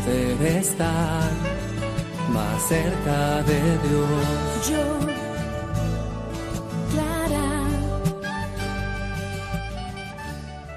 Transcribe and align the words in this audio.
poder 0.00 0.42
estar 0.58 1.30
más 2.32 2.62
cerca 2.68 3.42
de 3.42 3.60
Dios. 3.88 4.70
Yo, 4.70 4.98
Clara, 6.90 7.64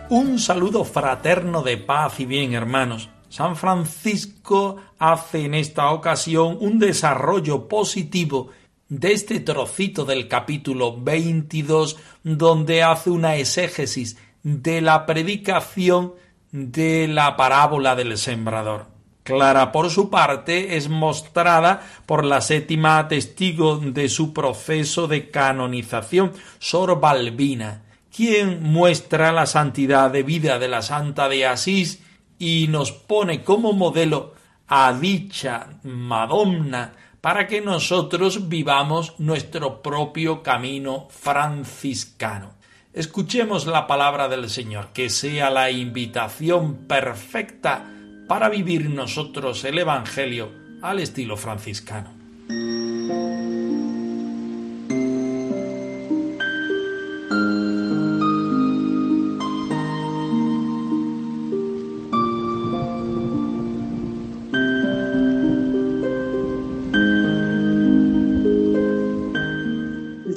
Un 0.09 0.39
saludo 0.39 0.83
fraterno 0.83 1.61
de 1.61 1.77
paz 1.77 2.19
y 2.19 2.25
bien, 2.25 2.53
hermanos. 2.53 3.09
San 3.29 3.55
Francisco 3.55 4.77
hace 4.99 5.45
en 5.45 5.55
esta 5.55 5.91
ocasión 5.91 6.57
un 6.59 6.77
desarrollo 6.77 7.67
positivo 7.67 8.49
de 8.89 9.11
este 9.13 9.39
trocito 9.39 10.05
del 10.05 10.27
capítulo 10.27 11.01
22, 11.01 11.97
donde 12.23 12.83
hace 12.83 13.09
una 13.09 13.37
exégesis 13.37 14.17
de 14.43 14.81
la 14.81 15.07
predicación 15.07 16.13
de 16.51 17.07
la 17.07 17.35
parábola 17.35 17.95
del 17.95 18.17
sembrador. 18.19 18.92
Clara, 19.23 19.71
por 19.71 19.89
su 19.89 20.09
parte, 20.09 20.75
es 20.75 20.89
mostrada 20.89 21.81
por 22.05 22.25
la 22.25 22.41
séptima 22.41 23.07
testigo 23.07 23.77
de 23.77 24.09
su 24.09 24.33
proceso 24.33 25.07
de 25.07 25.31
canonización, 25.31 26.33
Sor 26.59 26.99
Balbina, 26.99 27.83
quien 28.13 28.61
muestra 28.61 29.31
la 29.31 29.45
santidad 29.45 30.11
de 30.11 30.23
vida 30.23 30.59
de 30.59 30.67
la 30.67 30.81
Santa 30.81 31.29
de 31.29 31.45
Asís 31.45 32.03
y 32.37 32.67
nos 32.67 32.91
pone 32.91 33.43
como 33.43 33.71
modelo 33.71 34.33
a 34.67 34.91
dicha 34.91 35.79
Madonna 35.83 36.93
para 37.21 37.47
que 37.47 37.61
nosotros 37.61 38.49
vivamos 38.49 39.17
nuestro 39.19 39.81
propio 39.81 40.43
camino 40.43 41.07
franciscano. 41.09 42.55
Escuchemos 42.91 43.65
la 43.65 43.87
palabra 43.87 44.27
del 44.27 44.49
Señor, 44.49 44.89
que 44.93 45.09
sea 45.09 45.49
la 45.49 45.71
invitación 45.71 46.85
perfecta 46.85 47.89
para 48.27 48.49
vivir 48.49 48.89
nosotros 48.89 49.63
el 49.65 49.79
Evangelio 49.79 50.49
al 50.81 50.99
estilo 50.99 51.37
franciscano. 51.37 52.11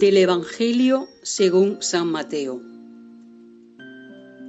Del 0.01 0.19
Evangelio 0.19 1.09
según 1.23 1.79
San 1.81 2.09
Mateo. 2.09 2.76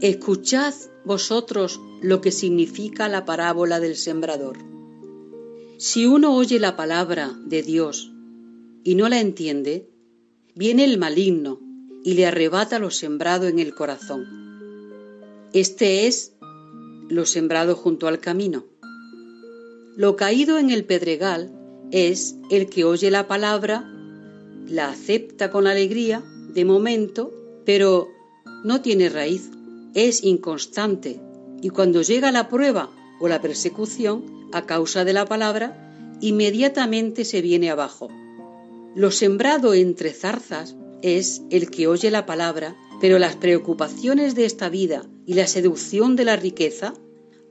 Escuchad 0.01 0.75
vosotros 1.05 1.81
lo 2.03 2.21
que 2.21 2.31
significa 2.31 3.09
la 3.09 3.25
parábola 3.25 3.79
del 3.79 3.95
sembrador. 3.95 4.59
Si 5.77 6.05
uno 6.05 6.35
oye 6.35 6.59
la 6.59 6.75
palabra 6.75 7.35
de 7.45 7.63
Dios 7.63 8.11
y 8.83 8.93
no 8.93 9.09
la 9.09 9.19
entiende, 9.19 9.89
viene 10.53 10.85
el 10.85 10.99
maligno 10.99 11.59
y 12.03 12.13
le 12.13 12.27
arrebata 12.27 12.77
lo 12.77 12.91
sembrado 12.91 13.47
en 13.47 13.57
el 13.57 13.73
corazón. 13.73 14.25
Este 15.53 16.05
es 16.05 16.33
lo 17.09 17.25
sembrado 17.25 17.75
junto 17.75 18.07
al 18.07 18.19
camino. 18.19 18.65
Lo 19.95 20.15
caído 20.15 20.59
en 20.59 20.69
el 20.69 20.85
pedregal 20.85 21.51
es 21.89 22.35
el 22.51 22.69
que 22.69 22.83
oye 22.83 23.09
la 23.09 23.27
palabra 23.27 23.91
la 24.67 24.89
acepta 24.89 25.49
con 25.49 25.65
alegría 25.65 26.23
de 26.53 26.65
momento, 26.65 27.31
pero 27.65 28.09
no 28.63 28.81
tiene 28.81 29.09
raíz, 29.09 29.49
es 29.93 30.23
inconstante 30.23 31.19
y 31.61 31.69
cuando 31.69 32.01
llega 32.01 32.31
la 32.31 32.49
prueba 32.49 32.91
o 33.19 33.27
la 33.27 33.41
persecución 33.41 34.47
a 34.53 34.65
causa 34.65 35.03
de 35.05 35.13
la 35.13 35.25
palabra, 35.25 36.17
inmediatamente 36.21 37.25
se 37.25 37.41
viene 37.41 37.69
abajo. 37.69 38.09
Lo 38.95 39.11
sembrado 39.11 39.73
entre 39.73 40.13
zarzas 40.13 40.75
es 41.01 41.41
el 41.49 41.69
que 41.69 41.87
oye 41.87 42.11
la 42.11 42.25
palabra, 42.25 42.75
pero 42.99 43.19
las 43.19 43.35
preocupaciones 43.35 44.35
de 44.35 44.45
esta 44.45 44.69
vida 44.69 45.05
y 45.25 45.33
la 45.33 45.47
seducción 45.47 46.15
de 46.15 46.25
la 46.25 46.35
riqueza 46.35 46.93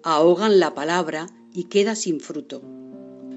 ahogan 0.02 0.58
la 0.58 0.74
palabra 0.74 1.28
y 1.52 1.64
queda 1.64 1.94
sin 1.94 2.20
fruto. 2.20 2.62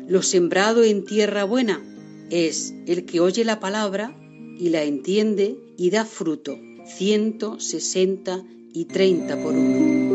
Lo 0.07 0.23
sembrado 0.23 0.83
en 0.83 1.05
tierra 1.05 1.43
buena 1.43 1.83
es 2.31 2.73
el 2.87 3.05
que 3.05 3.19
oye 3.19 3.43
la 3.43 3.59
palabra 3.59 4.15
y 4.57 4.69
la 4.69 4.83
entiende 4.83 5.57
y 5.77 5.89
da 5.91 6.05
fruto, 6.05 6.57
ciento 6.85 7.59
sesenta 7.59 8.43
y 8.73 8.85
treinta 8.85 9.35
por 9.35 9.53
uno. 9.53 10.09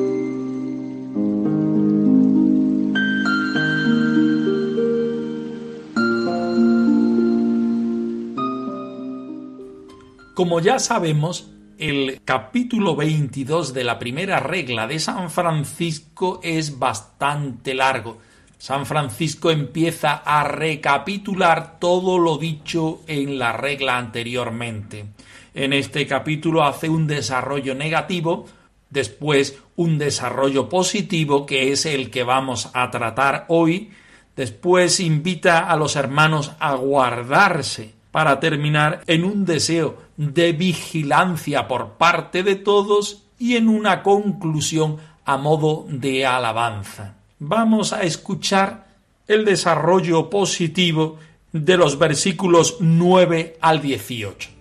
Como 10.35 10.61
ya 10.61 10.79
sabemos, 10.79 11.51
el 11.79 12.21
capítulo 12.25 12.97
22 12.97 13.73
de 13.73 13.85
la 13.85 13.99
primera 13.99 14.41
regla 14.41 14.87
de 14.87 14.99
San 14.99 15.31
Francisco 15.31 16.41
es 16.43 16.79
bastante 16.79 17.75
largo. 17.75 18.19
San 18.59 18.87
Francisco 18.87 19.51
empieza 19.51 20.15
a 20.25 20.45
recapitular 20.45 21.79
todo 21.79 22.19
lo 22.19 22.39
dicho 22.39 23.03
en 23.07 23.39
la 23.39 23.53
regla 23.53 23.99
anteriormente. 23.99 25.07
En 25.55 25.73
este 25.73 26.07
capítulo 26.07 26.65
hace 26.65 26.89
un 26.89 27.07
desarrollo 27.07 27.75
negativo, 27.75 28.47
después 28.91 29.59
un 29.77 29.99
desarrollo 29.99 30.69
positivo, 30.69 31.47
que 31.47 31.73
es 31.73 31.87
el 31.87 32.11
que 32.11 32.25
vamos 32.25 32.71
a 32.75 32.91
tratar 32.91 33.47
hoy, 33.49 33.91
después 34.37 35.01
invita 35.01 35.61
a 35.61 35.77
los 35.77 35.97
hermanos 35.97 36.53
a 36.59 36.75
guardarse 36.75 37.95
para 38.11 38.41
terminar 38.41 39.03
en 39.07 39.25
un 39.25 39.45
deseo 39.45 39.99
de 40.17 40.53
vigilancia 40.53 41.67
por 41.67 41.93
parte 41.93 42.43
de 42.43 42.57
todos 42.57 43.23
y 43.39 43.57
en 43.57 43.69
una 43.69 44.03
conclusión 44.03 44.99
a 45.25 45.37
modo 45.37 45.87
de 45.89 46.27
alabanza 46.27 47.15
vamos 47.39 47.93
a 47.93 48.03
escuchar 48.03 48.87
el 49.27 49.45
desarrollo 49.45 50.31
positivo 50.31 51.19
de 51.53 51.77
los 51.77 51.99
versículos 51.99 52.77
9 52.81 53.59
al 53.61 53.81
18. 53.81 54.54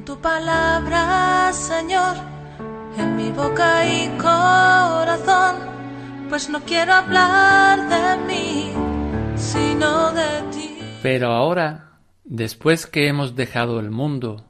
Tu 0.00 0.20
palabra, 0.20 1.52
Señor, 1.52 2.16
en 2.98 3.16
mi 3.16 3.30
boca 3.30 3.86
y 3.86 4.08
corazón, 4.18 5.56
pues 6.28 6.48
no 6.48 6.60
quiero 6.60 6.94
hablar 6.94 7.88
de 7.88 8.24
mí, 8.26 8.72
sino 9.36 10.12
de 10.12 10.42
ti. 10.50 10.78
Pero 11.02 11.32
ahora, 11.32 11.98
después 12.24 12.86
que 12.86 13.08
hemos 13.08 13.36
dejado 13.36 13.80
el 13.80 13.90
mundo, 13.90 14.44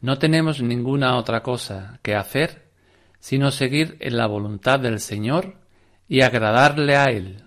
no 0.00 0.18
tenemos 0.18 0.62
ninguna 0.62 1.16
otra 1.16 1.42
cosa 1.42 1.98
que 2.02 2.14
hacer 2.14 2.70
sino 3.20 3.50
seguir 3.50 3.96
en 4.00 4.16
la 4.16 4.26
voluntad 4.26 4.80
del 4.80 4.98
Señor 4.98 5.54
y 6.08 6.22
agradarle 6.22 6.96
a 6.96 7.04
Él. 7.04 7.44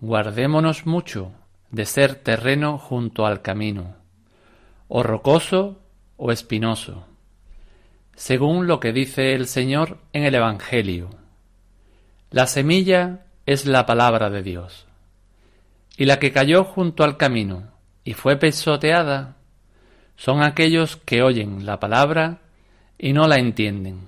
Guardémonos 0.00 0.86
mucho 0.86 1.32
de 1.70 1.86
ser 1.86 2.14
terreno 2.14 2.78
junto 2.78 3.26
al 3.26 3.42
camino, 3.42 3.96
o 4.86 5.02
rocoso 5.02 5.79
o 6.22 6.30
espinoso, 6.30 7.06
según 8.14 8.66
lo 8.66 8.78
que 8.78 8.92
dice 8.92 9.32
el 9.32 9.46
Señor 9.46 9.96
en 10.12 10.24
el 10.24 10.34
Evangelio. 10.34 11.08
La 12.30 12.46
semilla 12.46 13.24
es 13.46 13.64
la 13.64 13.86
palabra 13.86 14.28
de 14.28 14.42
Dios, 14.42 14.86
y 15.96 16.04
la 16.04 16.18
que 16.18 16.30
cayó 16.30 16.64
junto 16.64 17.04
al 17.04 17.16
camino 17.16 17.72
y 18.04 18.12
fue 18.12 18.36
pesoteada 18.36 19.36
son 20.16 20.42
aquellos 20.42 20.96
que 20.96 21.22
oyen 21.22 21.64
la 21.64 21.80
palabra 21.80 22.42
y 22.98 23.14
no 23.14 23.26
la 23.26 23.36
entienden, 23.36 24.06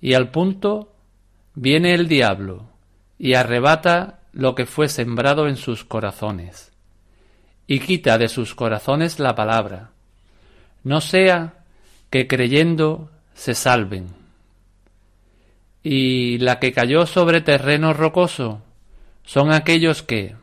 y 0.00 0.14
al 0.14 0.30
punto 0.30 0.94
Viene 1.54 1.94
el 1.94 2.06
diablo 2.06 2.70
y 3.18 3.34
arrebata 3.34 4.20
lo 4.32 4.54
que 4.54 4.64
fue 4.64 4.88
sembrado 4.88 5.48
en 5.48 5.56
sus 5.56 5.84
corazones, 5.84 6.72
y 7.66 7.80
quita 7.80 8.16
de 8.16 8.28
sus 8.28 8.54
corazones 8.54 9.18
la 9.18 9.34
palabra, 9.34 9.90
no 10.82 11.00
sea 11.00 11.64
que 12.10 12.26
creyendo 12.26 13.10
se 13.34 13.54
salven. 13.54 14.08
Y 15.82 16.38
la 16.38 16.58
que 16.58 16.72
cayó 16.72 17.06
sobre 17.06 17.40
terreno 17.40 17.92
rocoso 17.92 18.62
son 19.24 19.52
aquellos 19.52 20.02
que, 20.02 20.36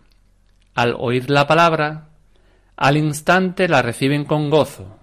al 0.74 0.96
oír 0.98 1.30
la 1.30 1.48
palabra, 1.48 2.10
al 2.76 2.98
instante 2.98 3.68
la 3.68 3.82
reciben 3.82 4.26
con 4.26 4.50
gozo, 4.50 4.98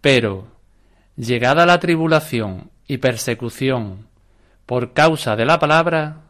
pero, 0.00 0.48
llegada 1.16 1.64
la 1.64 1.78
tribulación 1.78 2.70
y 2.86 2.98
persecución 2.98 4.08
por 4.66 4.92
causa 4.92 5.36
de 5.36 5.44
la 5.44 5.58
palabra, 5.58 6.22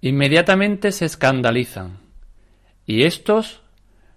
inmediatamente 0.00 0.92
se 0.92 1.06
escandalizan, 1.06 1.98
y 2.86 3.04
éstos 3.04 3.62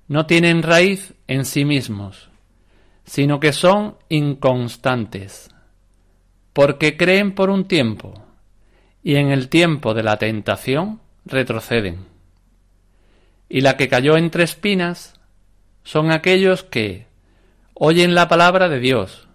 no 0.07 0.25
tienen 0.25 0.63
raíz 0.63 1.13
en 1.27 1.45
sí 1.45 1.65
mismos, 1.65 2.29
sino 3.05 3.39
que 3.39 3.53
son 3.53 3.97
inconstantes, 4.09 5.50
porque 6.53 6.97
creen 6.97 7.35
por 7.35 7.50
un 7.50 7.67
tiempo, 7.67 8.23
y 9.03 9.15
en 9.15 9.31
el 9.31 9.50
tiempo 9.50 9.94
de 9.94 10.03
la 10.03 10.17
tentación 10.17 11.01
retroceden. 11.25 12.05
Y 13.50 13.61
la 13.61 13.77
que 13.77 13.89
cayó 13.89 14.17
entre 14.17 14.44
espinas 14.44 15.19
son 15.83 16.11
aquellos 16.11 16.63
que 16.63 17.07
oyen 17.73 18.15
la 18.15 18.27
palabra 18.27 18.69
de 18.69 18.79
Dios, 18.79 19.27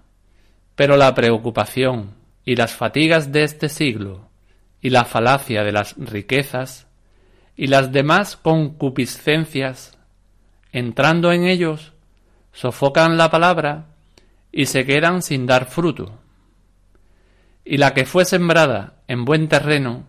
pero 0.74 0.96
la 0.96 1.14
preocupación 1.14 2.14
y 2.44 2.56
las 2.56 2.72
fatigas 2.72 3.32
de 3.32 3.44
este 3.44 3.68
siglo 3.68 4.30
y 4.80 4.90
la 4.90 5.04
falacia 5.04 5.64
de 5.64 5.72
las 5.72 5.96
riquezas 5.98 6.86
y 7.56 7.66
las 7.66 7.92
demás 7.92 8.36
concupiscencias, 8.36 9.98
entrando 10.72 11.32
en 11.32 11.44
ellos, 11.44 11.92
sofocan 12.58 13.16
la 13.16 13.30
palabra 13.30 13.86
y 14.50 14.66
se 14.66 14.84
quedan 14.84 15.22
sin 15.22 15.46
dar 15.46 15.66
fruto. 15.66 16.18
Y 17.64 17.76
la 17.76 17.94
que 17.94 18.04
fue 18.04 18.24
sembrada 18.24 18.94
en 19.06 19.24
buen 19.24 19.48
terreno 19.48 20.06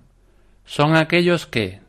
son 0.65 0.95
aquellos 0.95 1.45
que, 1.45 1.81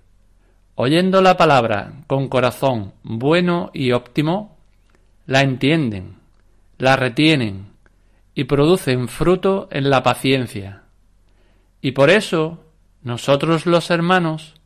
oyendo 0.75 1.23
la 1.23 1.39
palabra 1.39 2.03
con 2.07 2.29
corazón 2.29 2.93
bueno 3.03 3.71
y 3.73 3.93
óptimo, 3.93 4.59
la 5.25 5.41
entienden, 5.41 6.17
la 6.77 6.95
retienen 6.95 7.73
y 8.35 8.45
producen 8.45 9.09
fruto 9.09 9.67
en 9.71 9.89
la 9.89 10.03
paciencia. 10.03 10.83
Y 11.81 11.93
por 11.93 12.11
eso 12.11 12.67
nosotros 13.03 13.65
los 13.65 13.91
hermanos, 13.91 14.61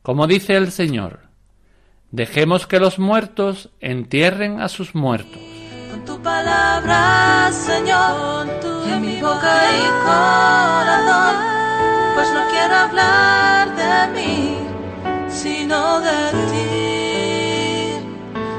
como 0.00 0.26
dice 0.26 0.56
el 0.56 0.72
Señor, 0.72 1.20
dejemos 2.14 2.68
que 2.68 2.78
los 2.78 3.00
muertos 3.00 3.70
entierren 3.80 4.60
a 4.60 4.68
sus 4.68 4.94
muertos. 4.94 5.42
Con 5.90 6.04
tu 6.04 6.22
palabra, 6.22 7.50
Señor, 7.50 8.46
en 8.86 9.00
mi 9.00 9.20
boca 9.20 9.62
y 9.76 9.82
corazón, 10.04 11.34
pues 12.14 12.32
no 12.32 12.48
quiero 12.50 12.74
hablar 12.76 13.74
de 13.74 14.06
mí, 14.14 14.58
sino 15.28 16.00
de 16.00 16.30
ti, 16.52 16.68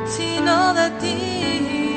sino 0.06 0.74
de 0.74 0.90
ti. 1.00 1.96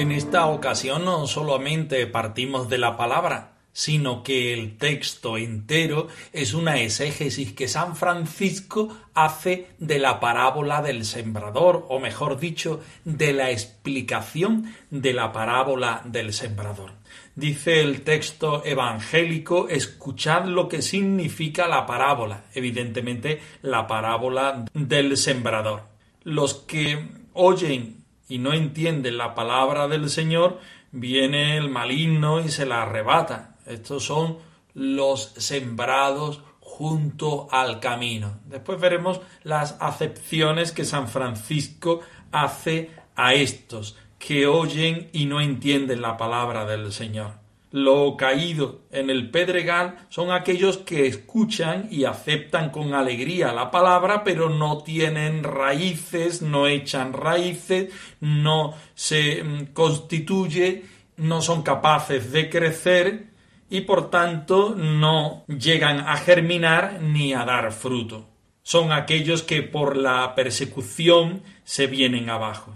En 0.00 0.12
esta 0.12 0.46
ocasión 0.46 1.04
no 1.04 1.26
solamente 1.26 2.06
partimos 2.06 2.70
de 2.70 2.78
la 2.78 2.96
palabra, 2.96 3.52
sino 3.72 4.22
que 4.22 4.52
el 4.52 4.76
texto 4.76 5.38
entero 5.38 6.08
es 6.32 6.54
una 6.54 6.80
exégesis 6.80 7.52
que 7.52 7.68
San 7.68 7.96
Francisco 7.96 8.96
hace 9.14 9.68
de 9.78 9.98
la 9.98 10.20
parábola 10.20 10.82
del 10.82 11.04
sembrador, 11.04 11.86
o 11.88 11.98
mejor 11.98 12.38
dicho, 12.38 12.80
de 13.04 13.32
la 13.32 13.50
explicación 13.50 14.74
de 14.90 15.14
la 15.14 15.32
parábola 15.32 16.02
del 16.04 16.32
sembrador. 16.32 16.92
Dice 17.34 17.80
el 17.80 18.02
texto 18.02 18.62
evangélico, 18.64 19.68
escuchad 19.68 20.44
lo 20.44 20.68
que 20.68 20.82
significa 20.82 21.66
la 21.66 21.86
parábola, 21.86 22.44
evidentemente 22.54 23.40
la 23.62 23.86
parábola 23.86 24.66
del 24.74 25.16
sembrador. 25.16 25.84
Los 26.24 26.54
que 26.54 27.08
oyen 27.32 28.04
y 28.28 28.36
no 28.36 28.52
entienden 28.52 29.16
la 29.16 29.34
palabra 29.34 29.88
del 29.88 30.10
Señor, 30.10 30.60
viene 30.90 31.56
el 31.56 31.70
maligno 31.70 32.40
y 32.40 32.50
se 32.50 32.66
la 32.66 32.82
arrebata 32.82 33.51
estos 33.66 34.04
son 34.04 34.38
los 34.74 35.32
sembrados 35.36 36.42
junto 36.60 37.48
al 37.50 37.80
camino. 37.80 38.40
Después 38.46 38.80
veremos 38.80 39.20
las 39.42 39.76
acepciones 39.80 40.72
que 40.72 40.84
San 40.84 41.08
Francisco 41.08 42.00
hace 42.30 42.90
a 43.14 43.34
estos 43.34 43.96
que 44.18 44.46
oyen 44.46 45.10
y 45.12 45.26
no 45.26 45.40
entienden 45.40 46.00
la 46.00 46.16
palabra 46.16 46.64
del 46.64 46.92
Señor. 46.92 47.42
Lo 47.72 48.16
caído 48.18 48.82
en 48.90 49.08
el 49.08 49.30
pedregal 49.30 50.06
son 50.10 50.30
aquellos 50.30 50.76
que 50.76 51.06
escuchan 51.06 51.88
y 51.90 52.04
aceptan 52.04 52.70
con 52.70 52.92
alegría 52.92 53.52
la 53.52 53.70
palabra, 53.70 54.22
pero 54.22 54.50
no 54.50 54.82
tienen 54.82 55.42
raíces, 55.42 56.42
no 56.42 56.66
echan 56.66 57.14
raíces, 57.14 57.92
no 58.20 58.74
se 58.94 59.42
mm, 59.42 59.72
constituye, 59.72 60.84
no 61.16 61.40
son 61.40 61.62
capaces 61.62 62.30
de 62.30 62.50
crecer 62.50 63.31
y 63.72 63.80
por 63.80 64.10
tanto 64.10 64.74
no 64.76 65.46
llegan 65.46 66.00
a 66.00 66.18
germinar 66.18 67.00
ni 67.00 67.32
a 67.32 67.46
dar 67.46 67.72
fruto. 67.72 68.28
Son 68.62 68.92
aquellos 68.92 69.42
que 69.42 69.62
por 69.62 69.96
la 69.96 70.34
persecución 70.34 71.42
se 71.64 71.86
vienen 71.86 72.28
abajo. 72.28 72.74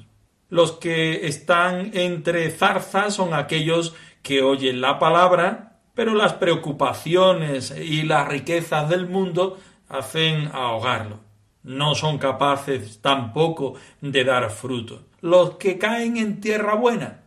Los 0.48 0.72
que 0.72 1.26
están 1.26 1.90
entre 1.93 2.50
zarzas 2.50 3.12
son 3.12 3.34
aquellos 3.34 3.94
que 4.22 4.40
oyen 4.40 4.81
la 4.81 4.98
palabra, 4.98 5.81
pero 5.93 6.14
las 6.14 6.32
preocupaciones 6.32 7.72
y 7.76 8.04
las 8.04 8.26
riquezas 8.26 8.88
del 8.88 9.06
mundo 9.06 9.58
hacen 9.90 10.49
ahogarlo. 10.54 11.20
No 11.62 11.94
son 11.94 12.16
capaces 12.16 13.02
tampoco 13.02 13.75
de 14.00 14.25
dar 14.25 14.49
fruto. 14.49 15.02
Los 15.20 15.56
que 15.56 15.76
caen 15.76 16.16
en 16.16 16.40
tierra 16.40 16.75
buena 16.75 17.20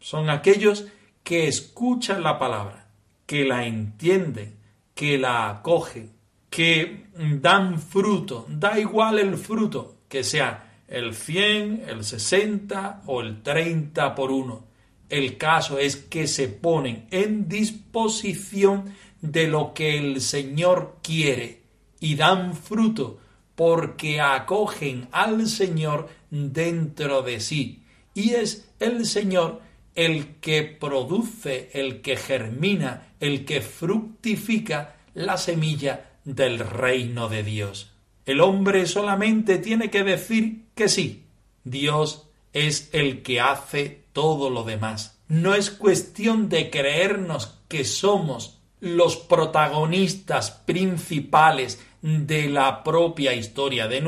son 0.00 0.28
aquellos 0.28 0.86
que 1.24 1.48
escuchan 1.48 2.22
la 2.22 2.38
palabra 2.38 2.85
que 3.26 3.44
la 3.44 3.66
entienden, 3.66 4.54
que 4.94 5.18
la 5.18 5.50
acogen, 5.50 6.12
que 6.48 7.06
dan 7.40 7.80
fruto, 7.80 8.46
da 8.48 8.78
igual 8.78 9.18
el 9.18 9.36
fruto, 9.36 9.96
que 10.08 10.24
sea 10.24 10.80
el 10.88 11.14
100, 11.14 11.84
el 11.88 12.04
60 12.04 13.02
o 13.06 13.20
el 13.20 13.42
30 13.42 14.14
por 14.14 14.30
uno. 14.30 14.64
El 15.08 15.36
caso 15.36 15.78
es 15.78 15.96
que 15.96 16.26
se 16.26 16.48
ponen 16.48 17.06
en 17.10 17.48
disposición 17.48 18.94
de 19.20 19.48
lo 19.48 19.74
que 19.74 19.98
el 19.98 20.20
Señor 20.20 20.98
quiere 21.02 21.62
y 22.00 22.14
dan 22.14 22.54
fruto 22.54 23.18
porque 23.54 24.20
acogen 24.20 25.08
al 25.12 25.46
Señor 25.46 26.08
dentro 26.30 27.22
de 27.22 27.40
sí. 27.40 27.82
Y 28.14 28.30
es 28.30 28.68
el 28.78 29.06
Señor 29.06 29.60
el 29.96 30.36
que 30.36 30.62
produce, 30.62 31.70
el 31.72 32.02
que 32.02 32.16
germina, 32.16 33.14
el 33.18 33.44
que 33.44 33.60
fructifica 33.60 34.96
la 35.14 35.36
semilla 35.36 36.12
del 36.24 36.58
reino 36.58 37.28
de 37.28 37.42
Dios. 37.42 37.92
El 38.26 38.40
hombre 38.40 38.86
solamente 38.86 39.58
tiene 39.58 39.90
que 39.90 40.04
decir 40.04 40.66
que 40.74 40.88
sí. 40.88 41.24
Dios 41.64 42.28
es 42.52 42.90
el 42.92 43.22
que 43.22 43.40
hace 43.40 44.04
todo 44.12 44.50
lo 44.50 44.64
demás. 44.64 45.18
No 45.28 45.54
es 45.54 45.70
cuestión 45.70 46.48
de 46.48 46.70
creernos 46.70 47.58
que 47.68 47.84
somos 47.84 48.60
los 48.80 49.16
protagonistas 49.16 50.50
principales 50.50 51.80
de 52.02 52.48
la 52.48 52.84
propia 52.84 53.34
historia 53.34 53.88
de, 53.88 54.00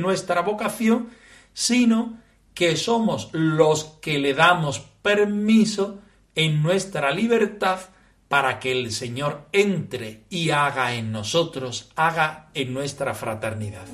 nuestra 0.00 0.42
vocación, 0.42 1.10
sino 1.52 2.18
que 2.54 2.76
somos 2.76 3.28
los 3.32 3.84
que 4.00 4.18
le 4.18 4.34
damos 4.34 4.80
permiso 5.02 5.98
en 6.34 6.62
nuestra 6.62 7.10
libertad 7.12 7.80
para 8.28 8.58
que 8.58 8.72
el 8.72 8.92
Señor 8.92 9.46
entre 9.52 10.24
y 10.30 10.50
haga 10.50 10.94
en 10.94 11.12
nosotros, 11.12 11.90
haga 11.96 12.48
en 12.54 12.72
nuestra 12.72 13.14
fraternidad. 13.14 13.86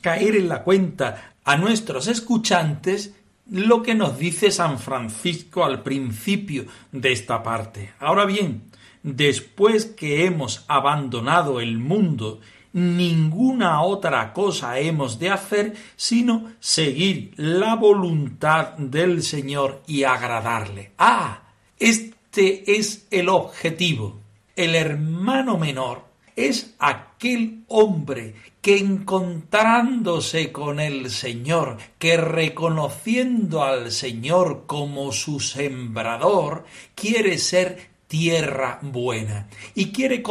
Caer 0.00 0.36
en 0.36 0.48
la 0.48 0.62
cuenta 0.62 1.34
a 1.44 1.56
nuestros 1.56 2.08
escuchantes 2.08 3.14
lo 3.50 3.82
que 3.82 3.94
nos 3.94 4.18
dice 4.18 4.50
San 4.50 4.78
Francisco 4.78 5.64
al 5.64 5.82
principio 5.82 6.66
de 6.92 7.12
esta 7.12 7.42
parte. 7.42 7.92
Ahora 8.00 8.24
bien, 8.24 8.64
después 9.02 9.86
que 9.86 10.24
hemos 10.24 10.64
abandonado 10.66 11.60
el 11.60 11.78
mundo, 11.78 12.40
ninguna 12.72 13.82
otra 13.82 14.32
cosa 14.32 14.78
hemos 14.78 15.18
de 15.18 15.30
hacer 15.30 15.74
sino 15.94 16.50
seguir 16.58 17.32
la 17.36 17.76
voluntad 17.76 18.72
del 18.76 19.22
Señor 19.22 19.82
y 19.86 20.02
agradarle. 20.02 20.92
Ah, 20.98 21.42
este 21.78 22.78
es 22.78 23.06
el 23.10 23.28
objetivo. 23.28 24.20
El 24.56 24.74
hermano 24.74 25.56
menor 25.56 26.05
es 26.36 26.74
aquel 26.78 27.64
hombre 27.66 28.34
que 28.60 28.78
encontrándose 28.78 30.52
con 30.52 30.80
el 30.80 31.10
Señor, 31.10 31.78
que 31.98 32.16
reconociendo 32.16 33.64
al 33.64 33.90
Señor 33.90 34.64
como 34.66 35.12
su 35.12 35.40
sembrador, 35.40 36.64
quiere 36.94 37.38
ser 37.38 37.96
tierra 38.06 38.78
buena 38.82 39.48
y 39.74 39.92
quiere 39.92 40.22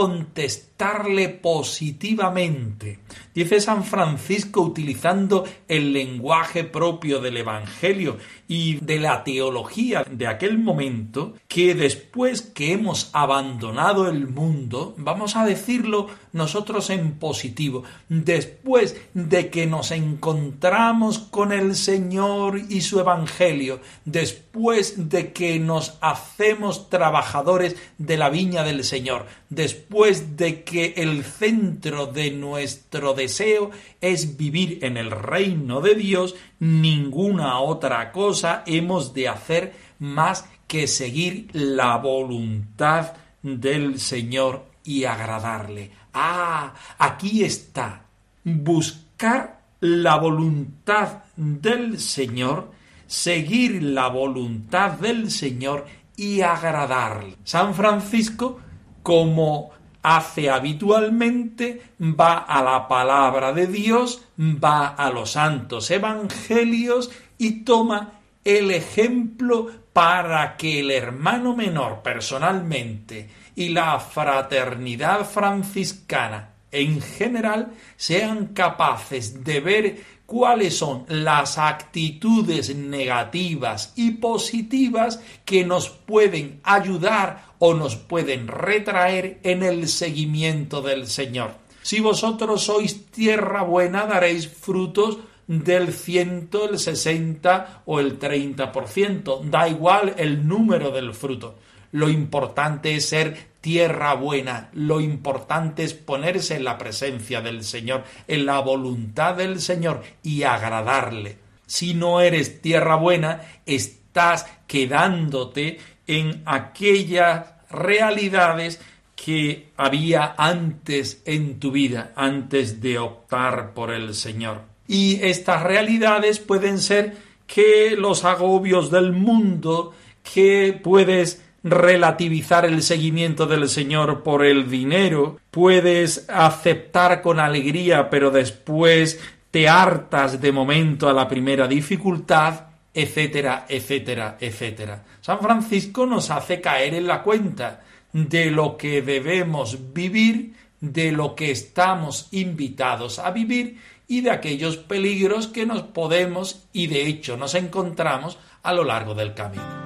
contestarle 0.75 1.29
positivamente. 1.29 2.99
Dice 3.33 3.59
San 3.59 3.83
Francisco 3.83 4.61
utilizando 4.61 5.45
el 5.67 5.93
lenguaje 5.93 6.63
propio 6.63 7.21
del 7.21 7.37
Evangelio 7.37 8.17
y 8.47 8.75
de 8.75 8.99
la 8.99 9.23
teología 9.23 10.05
de 10.09 10.27
aquel 10.27 10.57
momento, 10.59 11.33
que 11.47 11.75
después 11.75 12.41
que 12.41 12.73
hemos 12.73 13.09
abandonado 13.13 14.09
el 14.09 14.27
mundo, 14.27 14.93
vamos 14.97 15.35
a 15.35 15.45
decirlo 15.45 16.07
nosotros 16.33 16.89
en 16.89 17.13
positivo, 17.13 17.83
después 18.09 18.97
de 19.13 19.49
que 19.49 19.65
nos 19.65 19.91
encontramos 19.91 21.19
con 21.19 21.51
el 21.51 21.75
Señor 21.75 22.59
y 22.69 22.81
su 22.81 22.99
Evangelio, 22.99 23.79
después 24.03 25.09
de 25.09 25.31
que 25.31 25.59
nos 25.59 25.97
hacemos 26.01 26.89
trabajadores 26.89 27.75
de 27.97 28.17
la 28.17 28.29
viña 28.29 28.63
del 28.63 28.83
Señor, 28.83 29.25
después 29.49 30.37
de 30.37 30.64
que 30.65 30.95
el 30.97 31.23
centro 31.23 32.07
de 32.07 32.31
nuestro 32.31 33.13
deseo 33.13 33.71
es 34.01 34.35
vivir 34.35 34.79
en 34.83 34.97
el 34.97 35.11
reino 35.11 35.79
de 35.79 35.95
Dios, 35.95 36.35
ninguna 36.59 37.59
otra 37.59 38.11
cosa 38.11 38.63
hemos 38.65 39.13
de 39.13 39.29
hacer 39.29 39.73
más 39.99 40.49
que 40.67 40.87
seguir 40.87 41.47
la 41.53 41.97
voluntad 41.97 43.13
del 43.41 43.99
Señor 43.99 44.65
y 44.83 45.05
agradarle. 45.05 45.91
Ah, 46.13 46.73
aquí 46.97 47.43
está. 47.43 48.05
Buscar 48.43 49.61
la 49.79 50.17
voluntad 50.17 51.23
del 51.35 51.99
Señor, 51.99 52.71
seguir 53.07 53.83
la 53.83 54.07
voluntad 54.07 54.91
del 54.91 55.29
Señor 55.29 55.85
y 56.17 56.41
agradarle. 56.41 57.35
San 57.43 57.73
Francisco, 57.75 58.59
como 59.03 59.71
hace 60.05 60.51
habitualmente, 60.51 61.81
va 61.99 62.37
a 62.37 62.63
la 62.63 62.87
palabra 62.87 63.53
de 63.53 63.65
Dios, 63.65 64.23
va 64.39 64.87
a 64.87 65.09
los 65.09 65.31
santos 65.31 65.89
evangelios 65.89 67.11
y 67.37 67.63
toma 67.63 68.11
el 68.43 68.69
ejemplo 68.69 69.71
para 69.93 70.57
que 70.57 70.81
el 70.81 70.91
hermano 70.91 71.55
menor 71.55 72.03
personalmente 72.03 73.29
y 73.55 73.69
la 73.69 73.99
fraternidad 73.99 75.25
franciscana 75.25 76.54
en 76.75 77.01
general 77.01 77.73
sean 77.95 78.47
capaces 78.47 79.43
de 79.43 79.59
ver 79.59 80.01
cuáles 80.25 80.77
son 80.77 81.05
las 81.07 81.57
actitudes 81.57 82.75
negativas 82.75 83.93
y 83.95 84.11
positivas 84.11 85.21
que 85.45 85.65
nos 85.65 85.89
pueden 85.89 86.59
ayudar 86.63 87.45
o 87.59 87.73
nos 87.73 87.95
pueden 87.95 88.47
retraer 88.47 89.39
en 89.43 89.63
el 89.63 89.87
seguimiento 89.87 90.81
del 90.81 91.07
Señor. 91.07 91.51
Si 91.81 91.99
vosotros 91.99 92.63
sois 92.63 93.11
tierra 93.11 93.61
buena, 93.61 94.07
daréis 94.07 94.47
frutos 94.47 95.19
del 95.47 95.93
ciento, 95.93 96.67
el 96.67 96.79
sesenta 96.79 97.83
o 97.85 97.99
el 97.99 98.17
treinta 98.17 98.71
por 98.71 98.87
ciento. 98.87 99.41
Da 99.43 99.69
igual 99.69 100.15
el 100.17 100.47
número 100.47 100.89
del 100.89 101.13
fruto. 101.13 101.55
Lo 101.91 102.09
importante 102.09 102.95
es 102.95 103.09
ser 103.09 103.54
tierra 103.65 104.13
buena. 104.13 104.69
Lo 104.73 105.01
importante 105.01 105.83
es 105.83 105.95
ponerse 105.95 106.55
en 106.55 106.65
la 106.65 106.77
presencia 106.77 107.41
del 107.41 107.63
Señor, 107.63 108.03
en 108.27 108.45
la 108.45 108.59
voluntad 108.59 109.33
del 109.33 109.59
Señor 109.59 110.03
y 110.21 110.43
agradarle. 110.43 111.39
Si 111.65 111.95
no 111.95 112.21
eres 112.21 112.61
tierra 112.61 112.95
buena, 112.95 113.41
estás 113.65 114.45
quedándote 114.67 115.79
en 116.05 116.43
aquellas 116.45 117.53
realidades 117.71 118.79
que 119.15 119.69
había 119.77 120.35
antes 120.37 121.23
en 121.25 121.59
tu 121.59 121.71
vida, 121.71 122.11
antes 122.15 122.81
de 122.81 122.99
optar 122.99 123.73
por 123.73 123.91
el 123.91 124.13
Señor. 124.13 124.61
Y 124.87 125.19
estas 125.23 125.63
realidades 125.63 126.37
pueden 126.37 126.77
ser 126.77 127.17
que 127.47 127.95
los 127.97 128.25
agobios 128.25 128.91
del 128.91 129.11
mundo, 129.11 129.95
que 130.21 130.79
puedes 130.83 131.41
relativizar 131.65 132.63
el 132.63 132.83
seguimiento 132.83 133.47
del 133.47 133.67
Señor 133.67 134.21
por 134.21 134.45
el 134.45 134.69
dinero, 134.69 135.39
puedes 135.49 136.29
aceptar 136.29 137.23
con 137.23 137.39
alegría, 137.39 138.11
pero 138.11 138.29
después 138.29 139.19
te 139.49 139.67
hartas 139.67 140.39
de 140.39 140.51
momento 140.51 141.09
a 141.09 141.13
la 141.13 141.27
primera 141.27 141.67
dificultad, 141.67 142.67
etcétera, 142.93 143.65
etcétera, 143.67 144.37
etcétera. 144.39 145.03
San 145.21 145.39
Francisco 145.39 146.05
nos 146.05 146.29
hace 146.29 146.61
caer 146.61 146.93
en 146.93 147.07
la 147.07 147.23
cuenta 147.23 147.81
de 148.13 148.51
lo 148.51 148.77
que 148.77 149.01
debemos 149.01 149.91
vivir, 149.91 150.53
de 150.79 151.11
lo 151.11 151.33
que 151.33 151.49
estamos 151.49 152.27
invitados 152.31 153.17
a 153.17 153.31
vivir 153.31 153.79
y 154.07 154.21
de 154.21 154.29
aquellos 154.29 154.77
peligros 154.77 155.47
que 155.47 155.65
nos 155.65 155.81
podemos 155.81 156.67
y 156.73 156.85
de 156.85 157.07
hecho 157.07 157.37
nos 157.37 157.55
encontramos 157.55 158.37
a 158.61 158.71
lo 158.71 158.83
largo 158.83 159.15
del 159.15 159.33
camino. 159.33 159.84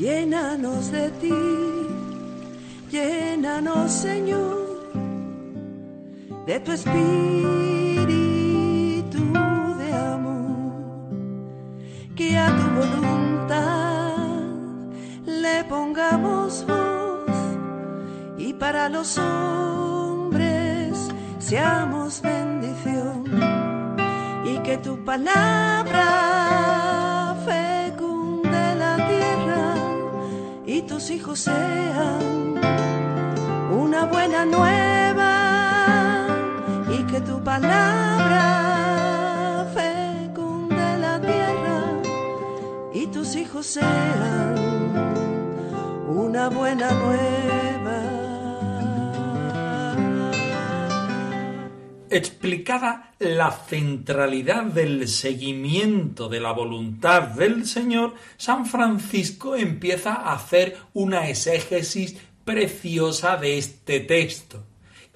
Llénanos 0.00 0.90
de 0.90 1.10
ti, 1.20 1.34
llénanos 2.90 3.92
Señor, 3.92 4.90
de 6.46 6.58
tu 6.60 6.72
espíritu 6.72 8.08
de 9.76 9.92
amor, 9.92 10.72
que 12.16 12.34
a 12.38 12.46
tu 12.46 12.62
voluntad 12.80 14.16
le 15.26 15.64
pongamos 15.64 16.64
voz 16.66 17.36
y 18.38 18.54
para 18.54 18.88
los 18.88 19.18
hombres 19.18 21.10
seamos 21.38 22.22
bendición 22.22 23.24
y 24.46 24.56
que 24.60 24.78
tu 24.78 25.04
palabra 25.04 26.69
tus 30.82 31.10
hijos 31.10 31.40
sean 31.40 32.60
una 33.72 34.04
buena 34.06 34.44
nueva 34.44 36.26
y 36.90 37.02
que 37.04 37.20
tu 37.20 37.42
palabra 37.42 38.46
fecunde 39.74 40.98
la 40.98 41.20
tierra 41.20 41.82
y 42.92 43.06
tus 43.08 43.36
hijos 43.36 43.66
sean 43.66 44.54
una 46.08 46.48
buena 46.48 46.90
nueva. 46.92 47.69
Explicada 52.10 53.14
la 53.18 53.50
centralidad 53.50 54.64
del 54.64 55.08
seguimiento 55.08 56.28
de 56.28 56.40
la 56.40 56.52
voluntad 56.52 57.22
del 57.22 57.66
Señor, 57.66 58.14
San 58.36 58.66
Francisco 58.66 59.56
empieza 59.56 60.14
a 60.14 60.34
hacer 60.34 60.76
una 60.92 61.28
exégesis 61.28 62.16
preciosa 62.44 63.36
de 63.36 63.58
este 63.58 64.00
texto, 64.00 64.64